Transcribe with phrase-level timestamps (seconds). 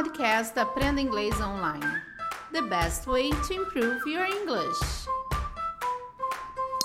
[0.00, 1.84] podcast Aprenda Inglês Online.
[2.52, 4.78] The best way to improve your English.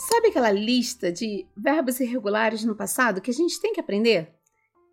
[0.10, 4.34] Sabe aquela lista de verbos irregulares no passado que a gente tem que aprender?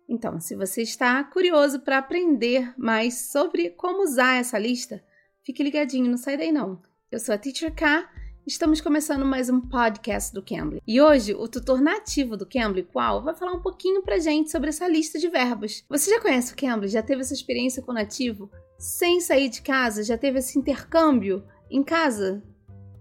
[0.07, 5.03] Então, se você está curioso para aprender mais sobre como usar essa lista,
[5.43, 6.81] fique ligadinho, não sai daí não.
[7.11, 8.09] Eu sou a Teacher K
[8.45, 10.81] Estamos começando mais um podcast do Cambly.
[10.85, 14.67] E hoje, o tutor nativo do Cambly, Qual, vai falar um pouquinho pra gente sobre
[14.67, 15.85] essa lista de verbos.
[15.87, 16.89] Você já conhece o Cambly?
[16.89, 18.51] Já teve essa experiência com o nativo?
[18.77, 20.03] Sem sair de casa?
[20.03, 22.43] Já teve esse intercâmbio em casa?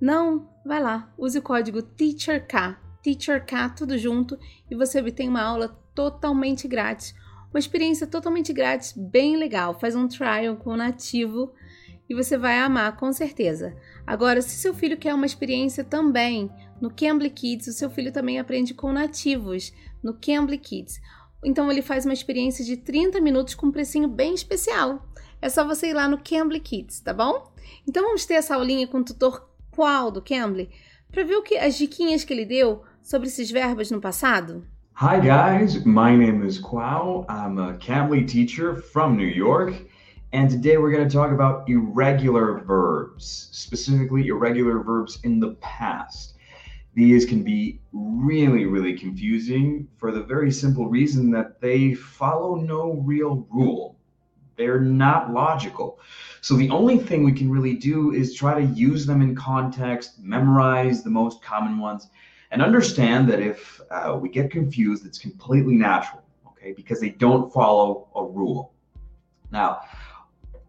[0.00, 0.48] Não?
[0.64, 4.38] Vai lá, use o código TEACHERK, TEACHERK, tudo junto,
[4.70, 7.16] e você obtém uma aula totalmente grátis.
[7.52, 9.74] Uma experiência totalmente grátis, bem legal.
[9.74, 11.52] Faz um trial com o nativo
[12.12, 13.74] e você vai amar, com certeza.
[14.06, 18.38] Agora, se seu filho quer uma experiência também no Cambly Kids, o seu filho também
[18.38, 19.72] aprende com nativos
[20.02, 21.00] no Cambly Kids.
[21.42, 25.08] Então ele faz uma experiência de 30 minutos com um precinho bem especial.
[25.40, 27.50] É só você ir lá no Cambly Kids, tá bom?
[27.88, 30.68] Então vamos ter essa aulinha com o tutor qual do Cambly
[31.10, 34.66] para ver o que as diquinhas que ele deu sobre esses verbos no passado.
[35.00, 37.24] Hi guys, my name is Quao.
[37.26, 39.90] I'm a Cambly teacher from New York.
[40.34, 46.36] And today we're going to talk about irregular verbs, specifically irregular verbs in the past.
[46.94, 52.94] These can be really, really confusing for the very simple reason that they follow no
[53.04, 53.98] real rule.
[54.56, 56.00] They're not logical.
[56.40, 60.18] So the only thing we can really do is try to use them in context,
[60.18, 62.08] memorize the most common ones,
[62.50, 67.52] and understand that if uh, we get confused, it's completely natural, okay, because they don't
[67.52, 68.72] follow a rule.
[69.50, 69.82] Now,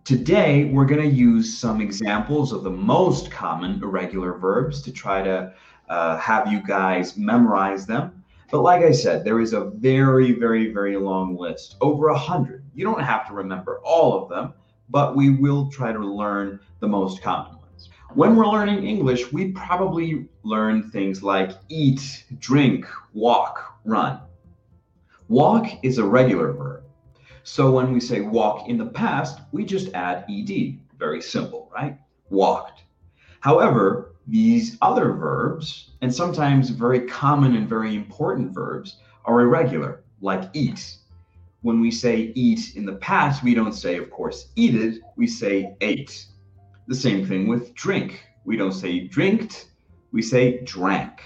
[0.05, 5.21] Today, we're going to use some examples of the most common irregular verbs to try
[5.21, 5.53] to
[5.87, 8.21] uh, have you guys memorize them.
[8.51, 12.65] But like I said, there is a very, very, very long list, over a hundred.
[12.75, 14.53] You don't have to remember all of them,
[14.89, 17.89] but we will try to learn the most common ones.
[18.13, 24.19] When we're learning English, we probably learn things like eat, drink, walk, run.
[25.29, 26.82] Walk is a regular verb.
[27.43, 30.79] So when we say walk in the past, we just add ed.
[30.97, 31.97] Very simple, right?
[32.29, 32.83] Walked.
[33.41, 40.49] However, these other verbs, and sometimes very common and very important verbs, are irregular, like
[40.53, 40.97] eat.
[41.61, 45.75] When we say eat in the past, we don't say, of course, eated, we say
[45.81, 46.25] ate.
[46.87, 48.23] The same thing with drink.
[48.45, 49.67] We don't say drinked,
[50.11, 51.21] we say drank.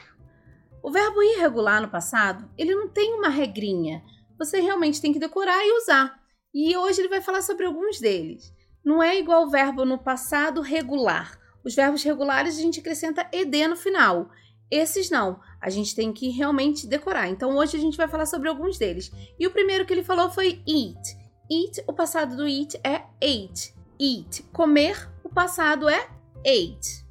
[0.84, 4.02] O verbo irregular no passado, ele não tem uma regrinha.
[4.38, 6.20] Você realmente tem que decorar e usar.
[6.54, 8.54] E hoje ele vai falar sobre alguns deles.
[8.84, 11.38] Não é igual o verbo no passado regular.
[11.64, 14.30] Os verbos regulares a gente acrescenta ed no final.
[14.72, 17.28] Esses não, a gente tem que realmente decorar.
[17.28, 19.12] Então hoje a gente vai falar sobre alguns deles.
[19.40, 21.18] E o primeiro que ele falou foi eat.
[21.50, 23.74] Eat, o passado do eat é ate.
[24.00, 26.10] Eat, comer, o passado é
[26.40, 27.06] ate.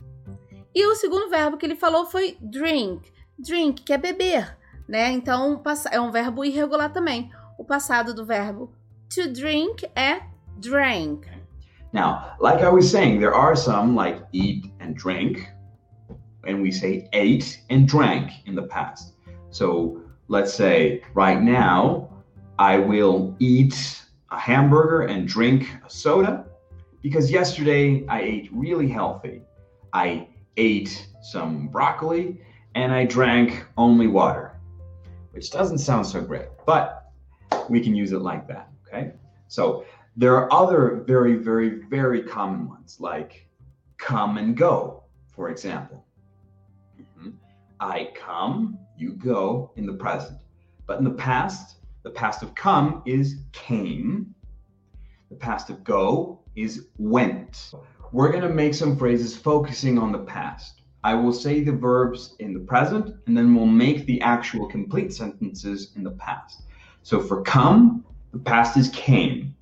[0.75, 3.11] E o segundo verbo que ele falou foi drink.
[3.39, 4.57] Drink, que é beber
[4.89, 5.13] né?
[5.13, 7.31] Então é um verbo irregular também.
[7.59, 8.73] O passado do verbo
[9.15, 10.21] to drink é
[10.59, 11.27] drank.
[11.93, 15.49] Now, like I was saying, there are some like eat and drink,
[16.45, 19.15] and we say ate and drank in the past.
[19.51, 22.11] So let's say right now,
[22.59, 26.45] I will eat a hamburger and drink a soda
[27.03, 29.43] because yesterday I ate really healthy.
[29.93, 32.41] I ate some broccoli
[32.75, 34.46] and I drank only water
[35.37, 37.13] which doesn't sound so great, but
[37.69, 38.71] we can use it like that.
[38.87, 39.13] Okay.
[39.49, 39.85] So
[40.17, 43.47] there are other very, very, very common ones like
[43.99, 46.07] come and go, for example.
[46.99, 47.31] Mm-hmm.
[47.81, 50.39] I come, you go in the present.
[50.87, 54.35] But in the past, the past of come is came.
[55.29, 57.73] The past of go is went.
[58.11, 60.76] We're going to make some phrases focusing on the past.
[61.07, 65.15] I will say the verbs in the present and then we'll make the actual complete
[65.15, 66.63] sentences in the past.
[67.05, 69.55] So for come, the past is came.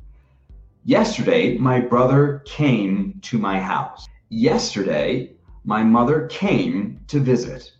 [0.86, 4.06] Yesterday, my brother came to my house.
[4.30, 5.34] Yesterday,
[5.64, 7.70] my mother came to visit.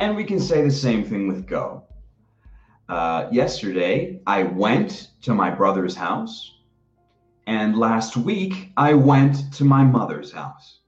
[0.00, 1.84] And we can say the same thing with go.
[2.88, 6.56] Uh, yesterday, I went to my brother's house.
[7.46, 10.80] And last week, I went to my mother's house.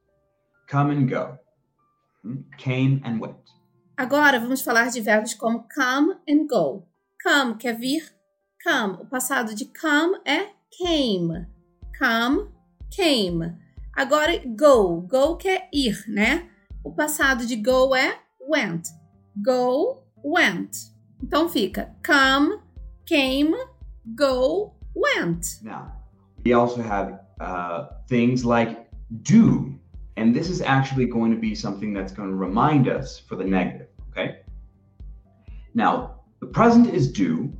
[0.66, 1.38] Come and go.
[2.58, 3.36] Came and went.
[3.96, 6.86] Agora vamos falar de verbos como come and go.
[7.22, 8.02] Come quer vir,
[8.64, 8.94] come.
[9.00, 11.46] O passado de come é came.
[11.98, 12.48] Come,
[12.90, 13.56] came.
[13.94, 15.02] Agora go.
[15.02, 16.48] Go quer ir, né?
[16.84, 18.88] O passado de go é went.
[19.36, 20.70] Go, went.
[21.22, 22.58] Então fica come,
[23.06, 23.54] came,
[24.16, 25.62] go, went.
[25.62, 26.02] Now,
[26.44, 28.76] We also have uh, things like
[29.10, 29.78] do,
[30.16, 33.44] and this is actually going to be something that's going to remind us for the
[33.44, 34.40] negative, okay?
[35.74, 37.52] Now, the present is do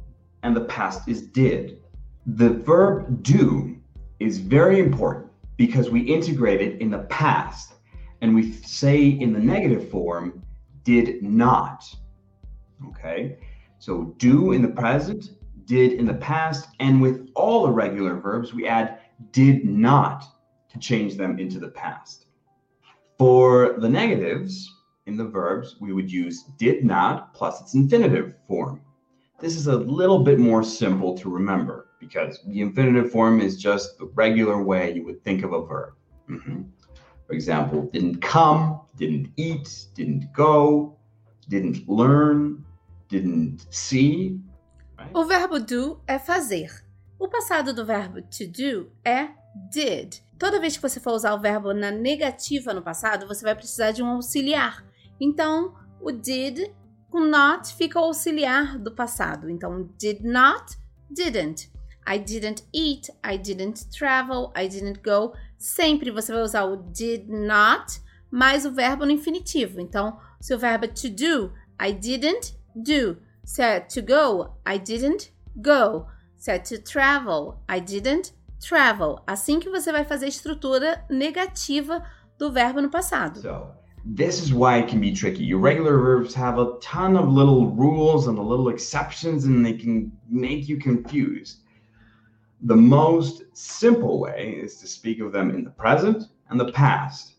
[0.43, 1.83] and the past is did.
[2.27, 3.77] The verb do
[4.21, 7.75] is very important because we integrate it in the past
[8.21, 10.43] and we say in the negative form,
[10.85, 11.85] did not.
[12.89, 13.39] Okay?
[13.79, 15.31] So do in the present,
[15.65, 19.01] did in the past, and with all irregular verbs, we add
[19.33, 20.25] did not
[20.71, 22.27] to change them into the past.
[23.23, 24.69] For the negatives
[25.07, 28.81] in the verbs, we would use did not plus its infinitive form.
[29.39, 33.97] This is a little bit more simple to remember because the infinitive form is just
[33.97, 35.95] the regular way you would think of a verb.
[36.29, 36.63] Mm-hmm.
[37.29, 40.99] For example, didn't come, didn't eat, didn't go,
[41.49, 42.65] didn't learn,
[43.09, 44.41] didn't see.
[44.99, 45.13] Right?
[45.15, 46.73] O verbo do é fazer.
[47.21, 49.29] O passado do verbo to do é
[49.71, 50.21] did.
[50.43, 53.93] Toda vez que você for usar o verbo na negativa no passado, você vai precisar
[53.93, 54.85] de um auxiliar.
[55.21, 56.69] Então, o did
[57.09, 59.49] com not fica o auxiliar do passado.
[59.49, 60.77] Então, did not,
[61.09, 61.71] didn't.
[62.05, 65.33] I didn't eat, I didn't travel, I didn't go.
[65.57, 69.81] Sempre você vai usar o did not mais o verbo no infinitivo.
[69.81, 73.17] Então, se o verbo é to do, I didn't do.
[73.45, 76.09] Se é to go, I didn't go.
[76.37, 79.19] Se é to travel, I didn't travel.
[79.27, 82.03] Assim que você vai fazer a estrutura negativa
[82.39, 83.41] do verbo no passado.
[83.41, 83.67] So,
[84.05, 85.51] this is why it can be tricky.
[85.51, 90.69] Irregular verbs have a ton of little rules and little exceptions and they can make
[90.69, 91.59] you confused.
[92.63, 97.35] The most simple way is to speak of them in the present and the past.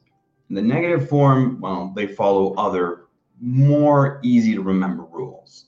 [0.49, 3.07] In the negative form, well, they follow other
[3.39, 5.67] more easy to remember rules.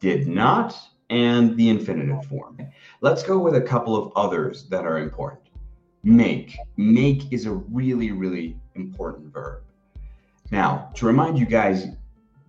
[0.00, 0.76] Did not
[1.12, 2.58] and the infinitive form.
[3.00, 5.42] Let's go with a couple of others that are important.
[6.02, 6.56] Make.
[6.76, 9.62] Make is a really, really important verb.
[10.50, 11.86] Now, to remind you guys,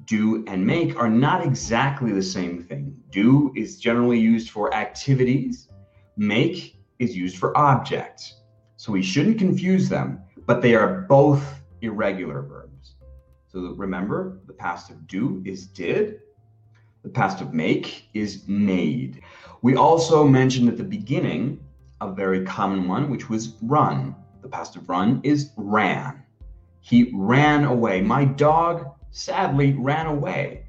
[0.05, 2.97] do and make are not exactly the same thing.
[3.11, 5.69] Do is generally used for activities
[6.15, 8.41] Make is used for objects.
[8.77, 12.95] So we shouldn't confuse them, but they are both irregular verbs.
[13.47, 16.21] So remember, the past of do is did.
[17.03, 19.21] The past of make is made.
[19.61, 21.59] We also mentioned at the beginning
[22.01, 24.15] a very common one, which was run.
[24.41, 26.23] The past of run is ran.
[26.81, 28.01] He ran away.
[28.01, 30.65] My dog sadly ran away.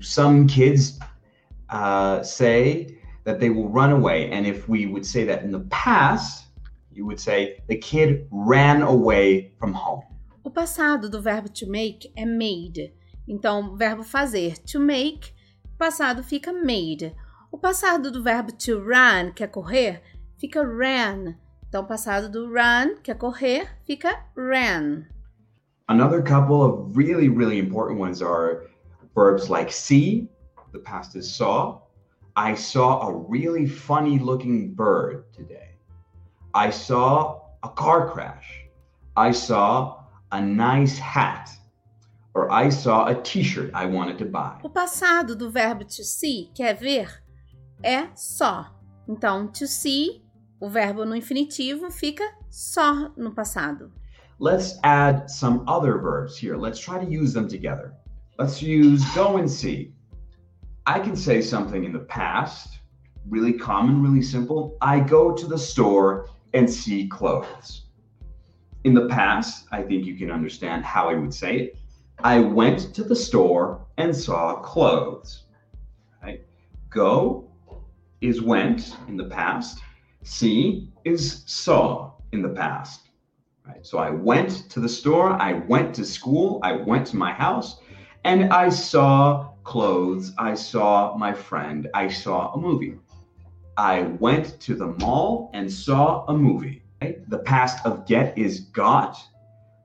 [0.00, 0.98] Some kids
[1.68, 4.30] uh, say that they will run away.
[4.30, 6.46] And if we would say that in the past,
[6.92, 10.02] you would say the kid ran away from home.
[10.44, 12.92] O passado do verbo to make é made.
[13.26, 15.32] Então, verbo fazer, to make,
[15.78, 17.14] passado fica made.
[17.50, 20.02] O passado do verbo to run, que é correr,
[20.38, 21.34] fica ran.
[21.68, 25.04] Então, passado do run, que é correr, fica ran.
[25.88, 28.66] Another couple of really, really important ones are
[29.14, 30.28] verbs like see,
[30.72, 31.80] the past is saw,
[32.34, 35.76] I saw a really funny looking bird today.
[36.54, 38.64] I saw a car crash.
[39.16, 41.50] I saw a nice hat.
[42.34, 44.58] Or I saw a t-shirt I wanted to buy.
[44.62, 47.22] O passado do verbo to see, que é ver,
[47.82, 48.70] é só.
[49.06, 50.22] Então, to see,
[50.60, 53.92] o verbo no infinitivo fica só no passado.
[54.38, 56.56] Let's add some other verbs here.
[56.56, 57.92] Let's try to use them together.
[58.38, 59.92] Let's use go and see.
[60.86, 62.80] I can say something in the past,
[63.28, 64.76] really common, really simple.
[64.80, 67.86] I go to the store and see clothes.
[68.84, 71.78] In the past, I think you can understand how I would say it.
[72.24, 75.44] I went to the store and saw clothes.
[76.22, 76.44] Right?
[76.90, 77.50] Go
[78.20, 79.80] is went in the past.
[80.22, 83.08] See is saw in the past.
[83.66, 83.84] Right?
[83.84, 87.80] So I went to the store, I went to school, I went to my house,
[88.24, 90.32] and I saw clothes.
[90.38, 91.88] I saw my friend.
[91.94, 92.98] I saw a movie.
[93.76, 96.82] I went to the mall and saw a movie.
[97.00, 97.28] Right?
[97.28, 99.18] The past of get is got.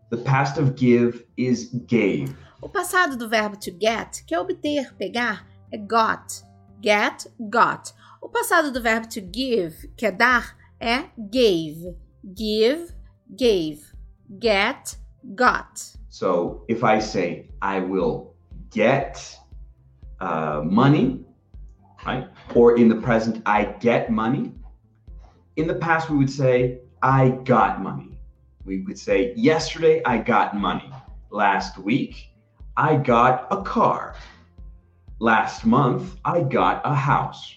[0.09, 2.35] The past of give is gave.
[2.61, 6.43] O passado do verbo to get, que é obter, pegar, é got.
[6.81, 7.93] Get, got.
[8.21, 11.95] O passado do verbo to give, que é dar, é gave.
[12.23, 12.93] Give,
[13.29, 13.81] gave.
[14.41, 14.97] Get,
[15.35, 15.97] got.
[16.09, 18.33] So if I say I will
[18.71, 19.37] get
[20.19, 21.25] uh, money,
[22.05, 22.27] right?
[22.55, 24.53] Or in the present, I get money.
[25.57, 28.16] In the past, we would say, I got money.
[28.67, 30.91] We would say, yesterday, I got money.
[31.29, 32.31] Last week,
[32.75, 34.15] I got a car.
[35.19, 37.55] Last month, I got a house.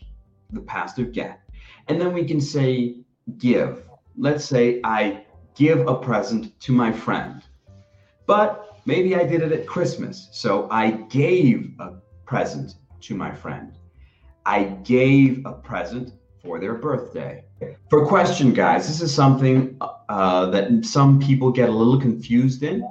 [0.52, 1.40] The past of get.
[1.88, 2.98] And then we can say,
[3.38, 3.88] give.
[4.16, 5.26] Let's say I
[5.56, 7.42] give a present to my friend.
[8.26, 10.28] But maybe I did it at Christmas.
[10.30, 13.72] So I gave a present to my friend.
[14.46, 17.44] I gave a present for their birthday.
[17.90, 19.76] For question, guys, this is something
[20.10, 22.82] uh, that some people get a little confused in,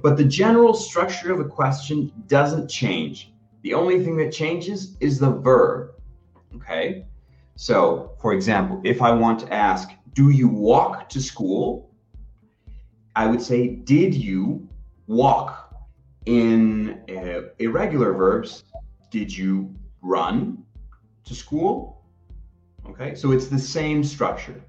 [0.00, 3.32] but the general structure of a question doesn't change.
[3.62, 5.90] The only thing that changes is the verb.
[6.54, 7.04] Okay?
[7.56, 11.90] So, for example, if I want to ask, Do you walk to school?
[13.16, 14.68] I would say, Did you
[15.08, 15.64] walk?
[16.26, 18.64] In uh, irregular verbs,
[19.10, 20.62] did you run
[21.24, 22.04] to school?
[22.86, 24.62] Okay, so it's the same structure.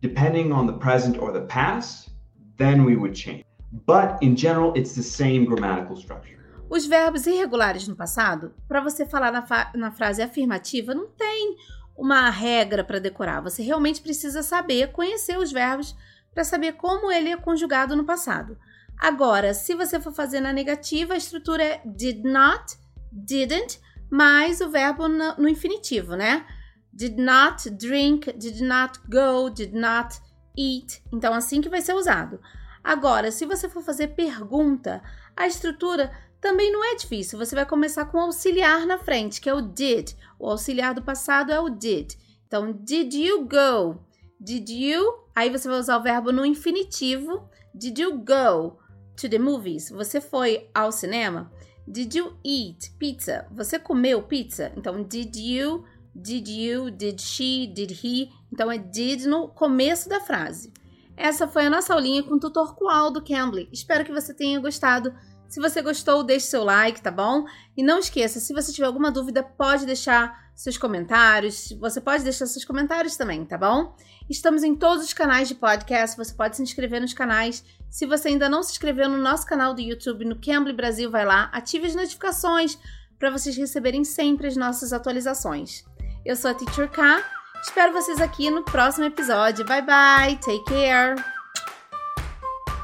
[0.00, 2.10] Depending on the present or the past,
[2.56, 3.44] then we would change.
[3.86, 6.38] But in general, it's the same grammatical structure.
[6.70, 11.56] Os verbos irregulares no passado, para você falar na, na, frase afirmativa, não tem
[11.96, 13.40] uma regra para decorar.
[13.40, 15.96] Você realmente precisa saber, conhecer os verbos
[16.34, 18.58] para saber como ele é conjugado no passado.
[18.98, 22.76] Agora, se você for fazer na negativa, a estrutura é did not,
[23.10, 26.44] didn't, mais o verbo no, no infinitivo, né?
[26.92, 30.16] Did not drink, did not go, did not
[30.56, 31.02] eat.
[31.12, 32.40] Então, assim que vai ser usado.
[32.82, 35.02] Agora, se você for fazer pergunta,
[35.36, 37.38] a estrutura também não é difícil.
[37.38, 40.14] Você vai começar com o auxiliar na frente, que é o did.
[40.38, 42.14] O auxiliar do passado é o did.
[42.46, 44.00] Então, did you go?
[44.40, 45.26] Did you?
[45.34, 47.48] Aí você vai usar o verbo no infinitivo.
[47.74, 48.78] Did you go
[49.16, 49.90] to the movies?
[49.90, 51.52] Você foi ao cinema?
[51.86, 53.46] Did you eat pizza?
[53.50, 54.72] Você comeu pizza?
[54.76, 55.84] Então, did you,
[56.18, 58.30] did you, did she, did he?
[58.52, 60.72] Então, é did no começo da frase.
[61.16, 63.68] Essa foi a nossa aulinha com o tutor Qual do Cambly.
[63.72, 65.12] Espero que você tenha gostado.
[65.48, 67.44] Se você gostou, deixe seu like, tá bom?
[67.76, 71.72] E não esqueça, se você tiver alguma dúvida, pode deixar seus comentários.
[71.80, 73.96] Você pode deixar seus comentários também, tá bom?
[74.28, 76.16] Estamos em todos os canais de podcast.
[76.16, 77.64] Você pode se inscrever nos canais.
[77.88, 81.24] Se você ainda não se inscreveu no nosso canal do YouTube, no Cambly Brasil, vai
[81.24, 82.78] lá, ative as notificações
[83.18, 85.84] para vocês receberem sempre as nossas atualizações.
[86.24, 87.22] Eu sou a Teacher K.
[87.62, 89.64] Espero vocês aqui no próximo episódio.
[89.64, 90.36] Bye bye.
[90.36, 91.16] Take care.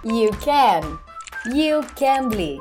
[0.05, 0.99] You can.
[1.47, 2.61] You can bleed.